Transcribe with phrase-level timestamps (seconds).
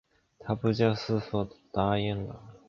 [0.39, 2.41] 她不假思索地答应了